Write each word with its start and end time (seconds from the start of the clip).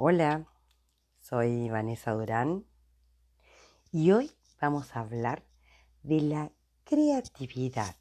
Hola, 0.00 0.46
soy 1.20 1.70
Vanessa 1.70 2.12
Durán 2.12 2.64
y 3.90 4.12
hoy 4.12 4.30
vamos 4.60 4.94
a 4.94 5.00
hablar 5.00 5.42
de 6.04 6.20
la 6.20 6.52
creatividad. 6.84 7.96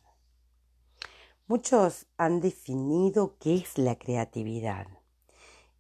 Muchos 1.47 2.05
han 2.15 2.39
definido 2.39 3.36
qué 3.39 3.55
es 3.55 3.79
la 3.79 3.97
creatividad 3.97 4.86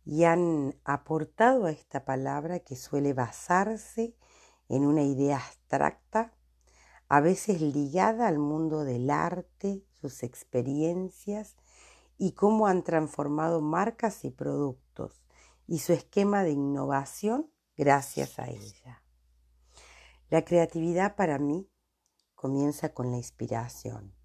y 0.05 0.23
han 0.23 0.79
aportado 0.85 1.65
a 1.65 1.71
esta 1.71 2.03
palabra 2.03 2.61
que 2.61 2.75
suele 2.75 3.13
basarse 3.13 4.15
en 4.69 4.87
una 4.87 5.03
idea 5.03 5.37
abstracta, 5.37 6.33
a 7.09 7.19
veces 7.19 7.61
ligada 7.61 8.27
al 8.27 8.39
mundo 8.39 8.85
del 8.85 9.11
arte, 9.11 9.85
sus 10.01 10.23
experiencias 10.23 11.57
y 12.17 12.31
cómo 12.31 12.65
han 12.65 12.83
transformado 12.83 13.61
marcas 13.61 14.25
y 14.25 14.31
productos 14.31 14.86
y 15.67 15.79
su 15.79 15.93
esquema 15.93 16.43
de 16.43 16.51
innovación 16.51 17.51
gracias 17.75 18.39
a 18.39 18.47
ella. 18.47 19.03
La 20.29 20.43
creatividad 20.43 21.15
para 21.15 21.37
mí 21.37 21.69
comienza 22.35 22.93
con 22.93 23.11
la 23.11 23.17
inspiración, 23.17 24.15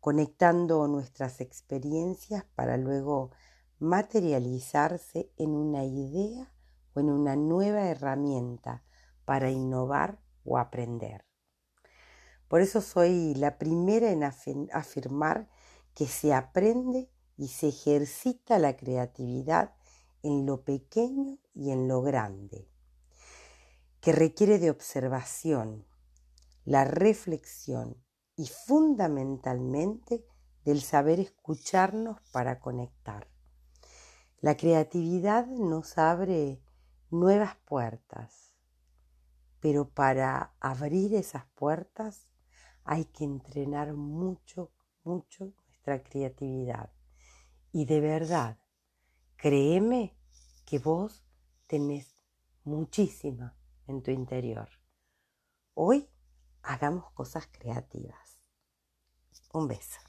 conectando 0.00 0.86
nuestras 0.88 1.40
experiencias 1.40 2.44
para 2.54 2.76
luego 2.76 3.30
materializarse 3.78 5.32
en 5.36 5.50
una 5.50 5.84
idea 5.84 6.52
o 6.94 7.00
en 7.00 7.10
una 7.10 7.36
nueva 7.36 7.88
herramienta 7.88 8.84
para 9.24 9.50
innovar 9.50 10.20
o 10.44 10.58
aprender. 10.58 11.24
Por 12.48 12.60
eso 12.60 12.80
soy 12.80 13.34
la 13.34 13.58
primera 13.58 14.10
en 14.10 14.22
afirmar 14.72 15.48
que 15.94 16.06
se 16.06 16.34
aprende 16.34 17.10
y 17.36 17.48
se 17.48 17.68
ejercita 17.68 18.58
la 18.58 18.76
creatividad 18.76 19.74
en 20.24 20.46
lo 20.46 20.64
pequeño 20.64 21.38
y 21.52 21.70
en 21.70 21.86
lo 21.86 22.00
grande, 22.00 22.66
que 24.00 24.12
requiere 24.12 24.58
de 24.58 24.70
observación, 24.70 25.86
la 26.64 26.84
reflexión 26.86 28.02
y 28.34 28.46
fundamentalmente 28.46 30.26
del 30.64 30.80
saber 30.80 31.20
escucharnos 31.20 32.20
para 32.32 32.58
conectar. 32.58 33.28
La 34.40 34.56
creatividad 34.56 35.46
nos 35.46 35.98
abre 35.98 36.62
nuevas 37.10 37.56
puertas, 37.66 38.56
pero 39.60 39.90
para 39.90 40.54
abrir 40.58 41.14
esas 41.14 41.44
puertas 41.54 42.28
hay 42.82 43.04
que 43.04 43.24
entrenar 43.24 43.92
mucho, 43.92 44.72
mucho 45.04 45.52
nuestra 45.66 46.02
creatividad. 46.02 46.90
Y 47.72 47.84
de 47.84 48.00
verdad, 48.00 48.58
créeme 49.44 50.16
que 50.64 50.78
vos 50.78 51.22
tenés 51.66 52.16
muchísima 52.64 53.54
en 53.86 54.02
tu 54.02 54.10
interior. 54.10 54.70
Hoy 55.74 56.08
hagamos 56.62 57.10
cosas 57.12 57.46
creativas. 57.52 58.42
Un 59.52 59.68
beso. 59.68 60.00